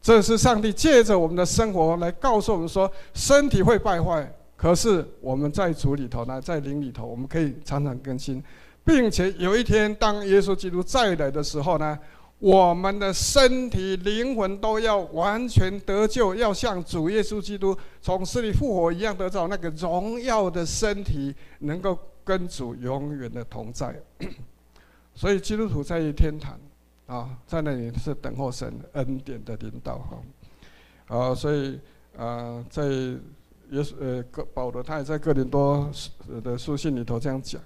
[0.00, 8.42] 这是上帝借着我们的生活来告诉我们说，身体会败坏，可是我们在主里头呢，在灵里头，我们可以常常更新，
[8.82, 11.98] 并且有一天当耶稣基督再来的时候呢，
[12.40, 23.94] 我们的身体、灵魂都要完全得救，要像主耶稣基督从死里复活一样，得到那个荣耀的身体，能够跟主永远的同在。
[25.14, 26.58] 所以基督徒在天堂。
[27.06, 30.22] 啊，在那里是等候神恩典的领导哈，
[31.08, 31.76] 啊，所以
[32.16, 34.24] 啊，在耶稣呃，
[34.54, 35.90] 保罗他也在哥林多
[36.44, 37.60] 的书信里头这样讲，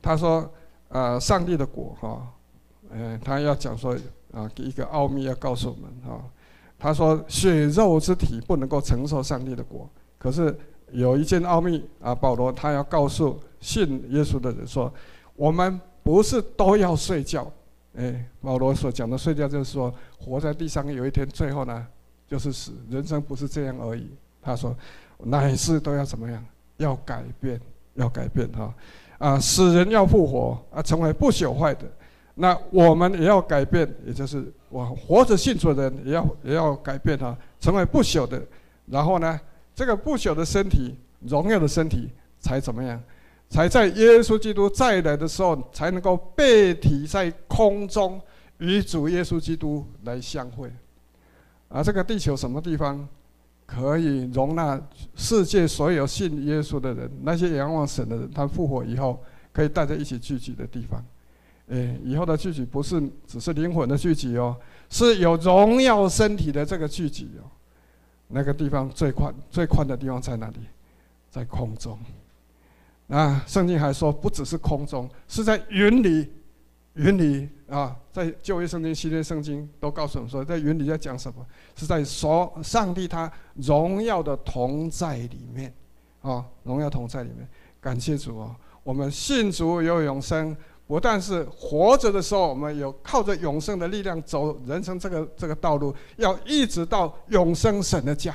[0.00, 0.50] 他说
[0.88, 2.26] 啊，上帝的国哈，
[2.92, 3.96] 嗯，他要讲说
[4.32, 6.22] 啊，一个奥秘要告诉我们哈，
[6.78, 10.56] 他说血肉之体不能够承受上帝的国，可是
[10.90, 14.92] 有一件奥秘啊，保罗他要告诉信耶稣的人说，
[15.36, 17.50] 我们不是都要睡觉。
[17.94, 21.86] 哎，保罗所讲的睡觉，就是说活在地上，有一天最后呢，
[22.26, 22.72] 就是死。
[22.88, 24.10] 人生不是这样而已。
[24.40, 24.74] 他说，
[25.18, 26.42] 乃是都要怎么样？
[26.78, 27.60] 要改变，
[27.94, 28.74] 要改变哈。
[29.18, 31.86] 啊，死人要复活啊，成为不朽坏的。
[32.34, 38.42] 那我们也要改变，也就是我活着信主的人也要也要改变哈，成为不朽的。
[38.86, 39.38] 然后呢，
[39.74, 43.00] 这个不朽的身体，荣耀的身体，才怎么样？
[43.50, 48.18] 才在耶稣基督再来的时候，才能够被提在空中，
[48.56, 50.72] 与主耶稣基督来相会。
[51.68, 53.06] 而这个地球什么地方
[53.66, 54.80] 可以容纳
[55.14, 57.10] 世界所有信耶稣的人？
[57.22, 61.04] 那些仰望神的人，他复活以后可以大家一起聚集的地方。
[61.72, 64.54] 哎，以后的聚集不是只是灵魂的聚集哦，
[64.90, 67.48] 是有荣耀身体的这个聚集哦。
[68.28, 70.58] 那个地方最宽最宽的地方在哪里？
[71.30, 71.98] 在空中。
[73.08, 76.30] 啊，圣经还说，不只是空中，是在云里，
[76.94, 81.44] 云里啊，在旧约圣经、新约圣经都告诉我们说，在云里在讲什么？
[81.74, 85.72] 是在说上帝他荣耀的同在里面，
[86.20, 87.48] 啊，荣耀同在里面。
[87.80, 90.56] 感谢主啊，我们信主有永生，
[90.92, 98.34] 不但是活着的时候，我们有靠着永生的力量走人生这个这个道路，要一直到永生神的家。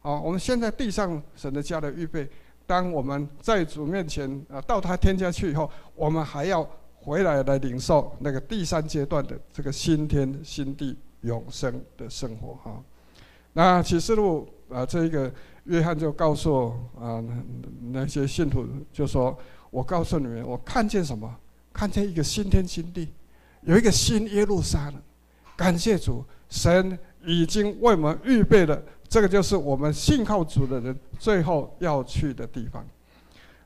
[0.00, 2.30] 啊，我们现在地上神的家的预备。
[2.68, 12.80] 当我们在主面前啊，到他天家去以后，我们还要回来来领受那个第三阶段的这个新天新地永生的生活哈。
[13.54, 15.28] 那启示录啊，这一个
[15.64, 17.20] 约翰就告诉啊
[17.90, 19.36] 那些信徒就说
[19.70, 21.34] ：“我告诉你们，我看见什么？
[21.72, 23.08] 看见一个新天新地，
[23.62, 24.94] 有一个新耶路撒冷。
[25.56, 32.86] 感谢主，神已经为我们预备了。”这个就是我们信靠主的人最后要去的地方。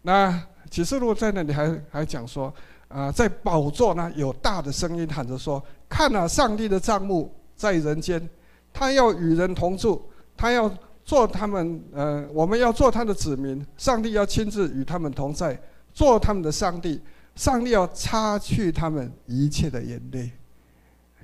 [0.03, 2.53] 那启示录在那里还还讲说，
[2.87, 5.61] 啊，在宝座呢有大的声音喊着说
[5.91, 8.29] ：“看啊，上帝的帐幕在人间，
[8.73, 10.01] 他要与人同住，
[10.37, 10.73] 他要
[11.05, 15.61] 做他们，呃，我们要做他的子民，上帝要亲自与他们同在，
[15.93, 17.01] 做他们的上帝，
[17.35, 20.31] 上帝要擦去他们一切的眼泪。”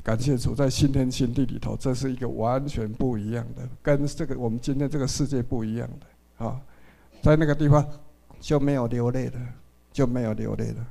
[0.02, 6.58] 感谢主，在新天新地里头，这是一个完全不一样的，跟这个我们今天这个世界不一样的啊，
[7.20, 7.86] 在那个地方
[8.40, 9.32] 就没有流泪了，
[9.92, 10.86] 就没有流泪了。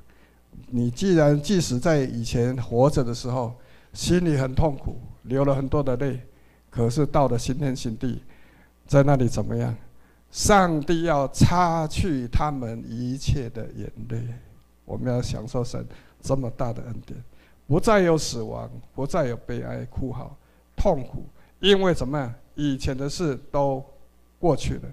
[0.67, 3.55] 你既然即使在以前活着的时候，
[3.93, 6.21] 心里很痛苦，流了很多的泪，
[6.69, 8.21] 可是到了新天新地，
[8.85, 9.75] 在那里怎么样？
[10.29, 14.21] 上帝要擦去他们一切的眼泪，
[14.87, 15.85] 我们要享受神
[16.19, 17.23] 这么大的恩典。
[17.67, 20.35] 不再有死亡，不再有悲哀、哭嚎、
[20.75, 21.25] 痛苦，
[21.59, 22.33] 因为怎么？
[22.55, 23.83] 以前的事都
[24.39, 24.83] 过去了。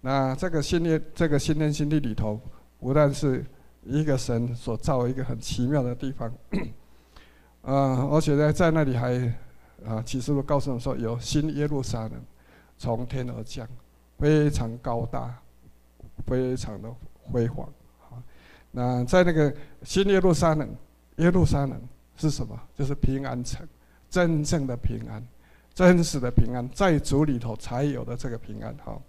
[0.00, 2.40] 那这个新天，这个新天新地里头，
[2.80, 3.44] 不但是
[3.84, 6.28] 一个神所造一个很奇妙的地方，
[7.60, 7.70] 啊、
[8.00, 9.14] 呃，而且呢，在那里还
[9.84, 12.12] 啊，启示录告诉我们说，有新耶路撒冷
[12.78, 13.68] 从天而降，
[14.18, 15.38] 非常高大，
[16.26, 16.92] 非常的
[17.30, 17.68] 辉煌。
[18.72, 19.54] 那在那个
[19.84, 20.68] 新耶路撒冷。
[21.16, 21.80] 耶路撒冷
[22.16, 22.58] 是什么？
[22.74, 23.66] 就是平安城，
[24.10, 25.22] 真正的平安。
[25.74, 28.76] 真实的平安，在主里头才有的这个平安。
[28.84, 29.00] 好，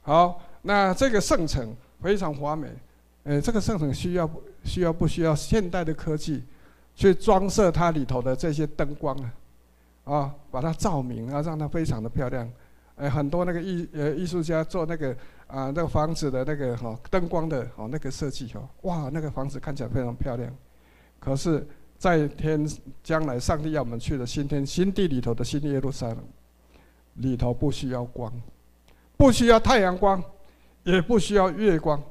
[0.00, 2.68] 好，那这个圣城非常华美，
[3.24, 4.30] 呃，这个圣城需要
[4.64, 6.42] 需要不需要现代的科技
[6.94, 9.34] 去装饰它里头的这些灯光啊？
[10.04, 12.50] 啊，把它照明啊，让它非常的漂亮。
[12.98, 15.12] 诶，很多那个艺呃艺术家做那个
[15.46, 20.52] 啊那个房子的那个哈灯光的哦那个设计哈，哇，那个房子看起来非常漂亮。
[21.20, 21.66] 可是，
[21.98, 22.68] 在天
[23.02, 26.18] 将来上帝要我们去的新天新地里头的新耶路撒冷，
[27.14, 28.32] 里头不需要光，
[29.16, 30.22] 不需要太阳光，
[30.84, 32.02] 也不需要月光，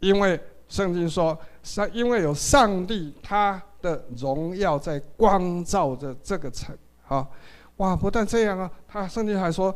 [0.00, 6.76] 因为圣经说上因为有上帝他的荣耀在光照着这个城。
[7.06, 7.28] 啊，
[7.78, 7.96] 哇！
[7.96, 9.74] 不但这样啊，他圣经还说，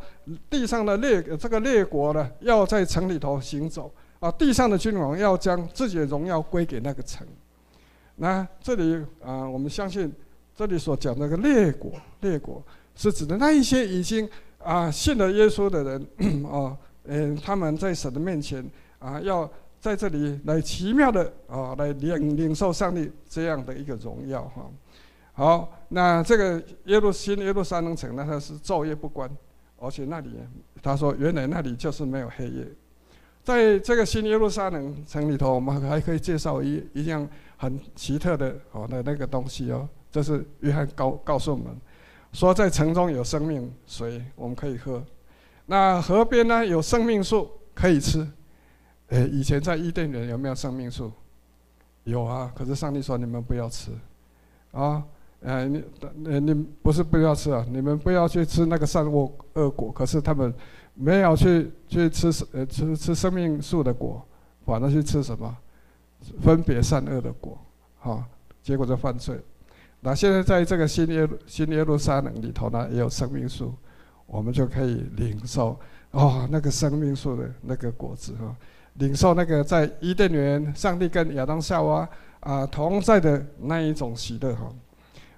[0.49, 7.27] 地上的列这个列国呢，要在城里头行走啊，地上的君王要将自己的荣耀归给那个城。
[8.15, 10.09] 那这里啊，我们相信
[10.55, 12.63] 这里所讲那个列国，列国
[12.95, 14.29] 是指的那一些已经
[14.63, 18.65] 啊信了耶稣的人啊，嗯，他们在神的面前
[18.99, 19.49] 啊，要
[19.81, 24.65] 在这里来奇妙的啊来领领受上帝这样的一个荣耀哈。
[25.39, 29.31] 好，那这个耶路新耶路撒冷城呢，它是昼夜不关，
[29.77, 30.35] 而且那里
[30.83, 32.67] 他说原来那里就是没有黑夜。
[33.41, 37.25] 在这个新耶路撒冷城里头，我们还可以介绍一一样
[37.55, 41.67] 很奇特的哦的那个东西哦，这是约翰告告诉我们，
[42.33, 45.01] 说在城中有生命水，我们可以喝。
[45.67, 48.27] 那河边呢有生命树可以吃。
[49.07, 51.09] 诶，以前在伊甸园有没有生命树？
[52.03, 53.93] 有啊，可是上帝说你们不要吃，
[54.73, 55.01] 啊。
[55.41, 55.83] 哎，你，
[56.15, 57.65] 你，你不是不要吃啊？
[57.69, 59.91] 你们不要去吃那个善恶恶果。
[59.91, 60.53] 可是他们
[60.93, 64.21] 没有去去吃呃吃吃生命树的果，
[64.65, 65.55] 反而去吃什么？
[66.41, 67.57] 分别善恶的果，
[67.97, 68.27] 哈，
[68.61, 69.39] 结果就犯罪。
[70.01, 73.73] 那现在在这个新耶新耶路撒冷里头呢，也有生命树，
[74.25, 75.79] 我们就可以领受
[76.11, 78.53] 哦那个生命树的那个果子哈，
[78.95, 82.07] 领受那个在伊甸园上帝跟亚当夏娃
[82.41, 84.69] 啊同在的那一种喜乐哈。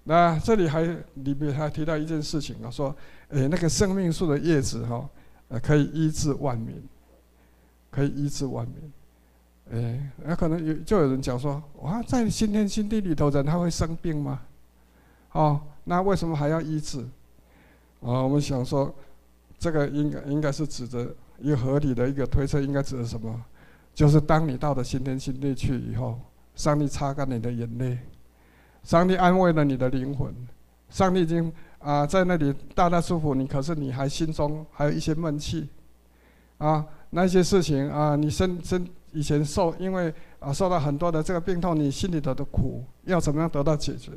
[0.03, 0.81] 那这里还
[1.15, 2.95] 里面还提到一件事情啊，说，
[3.29, 5.07] 诶，那个生命树的叶子哈，
[5.49, 6.81] 呃，可以医治万民，
[7.89, 8.91] 可以医治万民。
[9.71, 14.41] 诶，那可能有就有人讲说，哇，在新天新地里头人他会生病吗？
[15.33, 16.99] 哦，那为什么还要医治？
[18.01, 18.93] 啊，我们想说，
[19.59, 21.07] 这个应该应该是指着
[21.39, 23.39] 一个合理的一个推测，应该指的什么？
[23.93, 26.19] 就是当你到了新天新地去以后，
[26.55, 27.99] 上帝擦干你的眼泪。
[28.83, 30.33] 上帝安慰了你的灵魂，
[30.89, 35.69] 上帝已经啊在那里大大祝福你，可是你还心中还有一些闷气，
[36.57, 44.11] 啊，那些事情啊，你身身以前受因为啊受到很多的这个病痛，你心里头的苦要怎么样得到解决？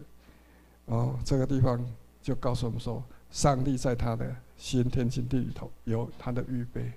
[0.87, 1.79] 哦，这个地方
[2.22, 6.90] 就告诉我们说，上帝在他的新天新地里头有他的预备，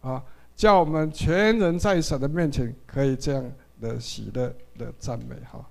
[0.00, 0.22] 啊，
[0.56, 3.44] 叫我们全人在神的面前可以这样
[3.80, 5.64] 的喜乐的赞美哈。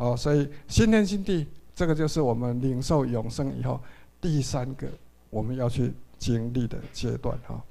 [0.00, 3.78] 哦，所以新天新地，这个就是我们领受永生以后
[4.18, 4.88] 第三个
[5.28, 7.62] 我们要去经历的阶段哈。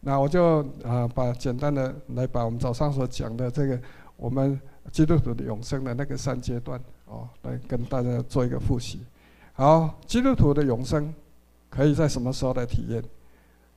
[0.00, 3.80] 那我就啊把简单的来把我们早上所讲的这个
[4.16, 4.60] 我们
[4.90, 8.98] 基督徒的永生的那个三阶段哦，来跟大家做一个复习。
[9.52, 11.14] 好，基督徒的永生
[11.70, 13.00] 可以在什么时候来体验？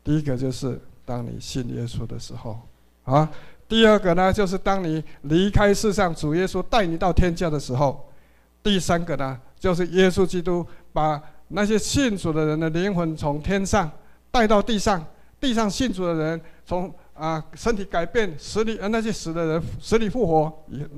[0.03, 2.59] 第一个就是当你信耶稣的时候
[3.03, 3.31] 啊。
[3.71, 7.95] 第二个呢，就是当你离开世上，主耶稣带你到天家的时候；
[8.62, 13.89] 第三个呢，就是耶稣基督把那些信主的人的灵魂从天上
[14.29, 15.01] 带到地上，
[15.39, 20.51] 地上信主的人从啊身体改变，死里呃那些死的人死里复活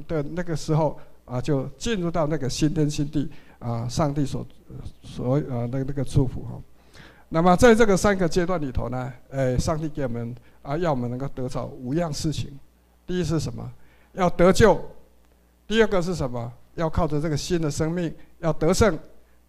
[0.08, 4.44] 的那个时候啊，就进入到那个新天新地啊，上帝所
[5.04, 6.60] 所啊那个那个祝福哈。
[7.30, 10.36] 那么在这个三个阶段里头呢，哎，上帝给我们。
[10.64, 12.58] 啊，要我们能够得着五样事情。
[13.06, 13.72] 第一是什么？
[14.14, 14.80] 要得救。
[15.68, 16.52] 第二个是什么？
[16.76, 18.98] 要靠着这个新的生命要得胜。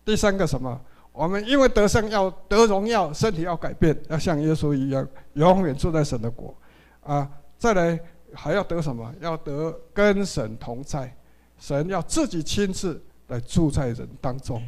[0.05, 0.81] 第三个什么？
[1.13, 6.55] 我们因为得胜要得荣耀，身体要改变，要像耶稣一样，永远住在神的国。
[7.03, 7.99] 啊，再来
[8.33, 9.13] 还要得什么？
[9.21, 11.15] 要得跟神同在，
[11.59, 14.63] 神要自己亲自来住在人当中。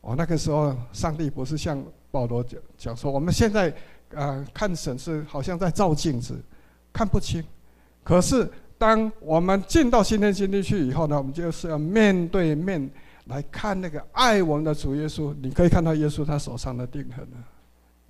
[0.00, 3.74] 哦，那个时候上帝不是像保罗讲讲说，我们现在。
[4.12, 6.36] 啊，看神是好像在照镜子，
[6.92, 7.40] 看不清。
[8.02, 8.48] 可是
[8.78, 12.90] 当我们进到新天新地去以后呢，我们就是要面对面
[13.26, 15.34] 来看那个爱我们的主耶稣。
[15.42, 17.38] 你可以看到耶稣他手上的钉痕啊，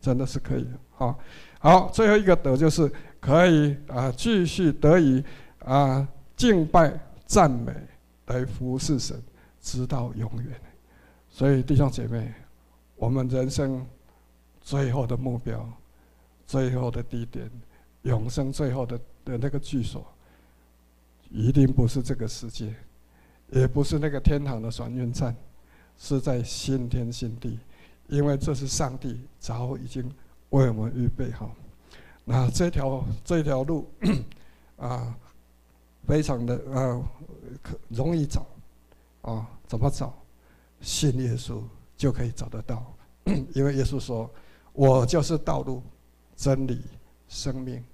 [0.01, 0.71] 真的是可以的。
[0.91, 1.19] 好，
[1.59, 5.23] 好，最后一个德就是可以啊，继续得以
[5.65, 7.73] 啊敬拜赞美
[8.27, 9.21] 来服侍神，
[9.61, 10.61] 直到永远。
[11.29, 12.33] 所以弟兄姐妹，
[12.97, 13.87] 我们人生。
[14.63, 15.67] 最后的目标、
[16.47, 17.51] 最后的地点、
[18.03, 20.07] 永生最后的的那个居所，
[21.31, 22.75] 一定不是这个世界，
[23.51, 25.35] 也不是那个天堂的转运站，
[25.99, 27.59] 是在新天新地，
[28.09, 30.05] 因为这是上帝早已经
[30.51, 31.55] 为我们预备好。
[32.25, 33.89] 那这条这条路
[34.77, 35.17] 啊，
[36.07, 37.03] 非常的啊，
[37.63, 38.47] 可容易找
[39.23, 40.15] 啊，怎么找？
[40.81, 41.61] 信耶稣
[41.95, 42.91] 就可以找得到，
[43.55, 44.31] 因为耶稣说
[44.73, 45.83] ：“我就是道路、
[46.35, 46.81] 真理、
[47.29, 47.85] 生命，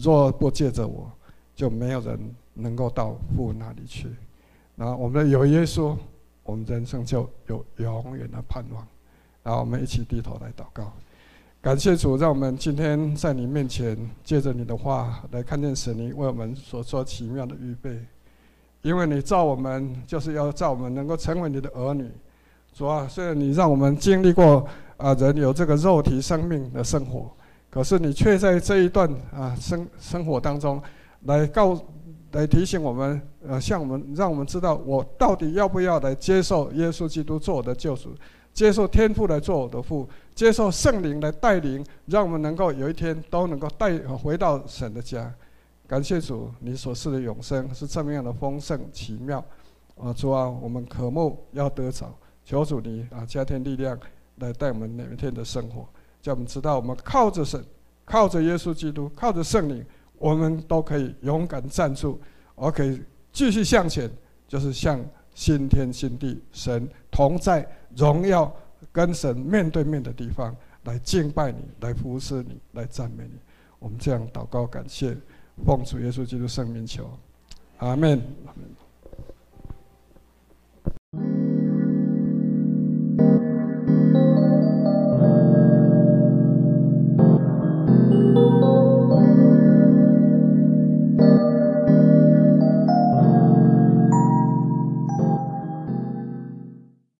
[0.00, 1.10] 若不借着我，
[1.54, 2.18] 就没有人
[2.54, 4.08] 能够到父那里去。”
[4.76, 5.96] 然后我们有耶稣，
[6.42, 8.86] 我们人生就有永远的盼望。
[9.42, 10.92] 然后我们一起低头来祷告，
[11.62, 17.98] 感谢主，让我们今天在你面前，借着你的话来看见神你为我们所做奇妙的预备。
[18.82, 22.10] 因为你造我们，就是要造我们能够成为你的儿女。
[22.72, 24.66] 主啊，虽然你让我们经历过
[24.96, 27.30] 啊，人有这个肉体生命的生活，
[27.76, 30.82] 可是你却在这一段啊生生活当中，
[31.24, 31.78] 来告
[32.32, 38.14] 来提醒我们，呃，向我们让我们知道，我到底要不要来接受耶稣基督做我的救主，
[38.54, 45.30] 接受天父来做我的父，接受圣灵来带领，让我们能够有一天都能够带回到神的家。
[45.86, 49.44] 感谢主，你所赐的永生是这么样的丰盛奇妙，
[49.98, 52.10] 啊，主啊，我们渴慕要得着，
[52.42, 54.00] 求主你啊加添力量
[54.36, 55.86] 来带我们每一天的生活，
[56.20, 57.64] 叫我们知道我们靠着神，
[58.04, 59.84] 靠着耶稣基督，靠着圣灵，
[60.18, 62.20] 我们都可以勇敢站住，
[62.54, 63.02] 而可以
[63.32, 64.10] 继续向前，
[64.48, 64.98] 就是向
[65.34, 68.52] 新天新地神同在荣耀
[68.92, 70.54] 跟神面对面的地方
[70.84, 73.38] 来敬拜你，来服侍你，来赞美你。
[73.78, 75.16] 我们这样祷告感谢。
[75.64, 77.10] 奉主耶稣基督圣名求，
[77.78, 78.20] 阿门。